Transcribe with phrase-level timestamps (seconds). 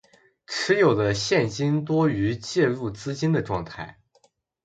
[0.47, 3.99] 持有的现金多于借入资金的状态